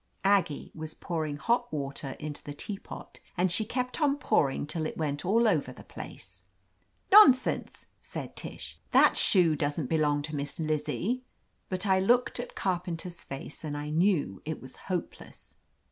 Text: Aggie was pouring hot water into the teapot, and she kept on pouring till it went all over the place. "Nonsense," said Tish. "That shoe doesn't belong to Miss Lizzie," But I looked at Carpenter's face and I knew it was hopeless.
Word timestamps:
Aggie 0.23 0.71
was 0.73 0.95
pouring 0.95 1.37
hot 1.37 1.71
water 1.71 2.15
into 2.19 2.43
the 2.43 2.55
teapot, 2.55 3.19
and 3.37 3.51
she 3.51 3.63
kept 3.63 4.01
on 4.01 4.17
pouring 4.17 4.65
till 4.65 4.87
it 4.87 4.97
went 4.97 5.23
all 5.23 5.47
over 5.47 5.71
the 5.71 5.83
place. 5.83 6.41
"Nonsense," 7.11 7.85
said 8.01 8.35
Tish. 8.35 8.79
"That 8.93 9.15
shoe 9.15 9.55
doesn't 9.55 9.89
belong 9.91 10.23
to 10.23 10.35
Miss 10.35 10.57
Lizzie," 10.57 11.21
But 11.69 11.85
I 11.85 11.99
looked 11.99 12.39
at 12.39 12.55
Carpenter's 12.55 13.23
face 13.23 13.63
and 13.63 13.77
I 13.77 13.91
knew 13.91 14.41
it 14.43 14.59
was 14.59 14.75
hopeless. 14.75 15.57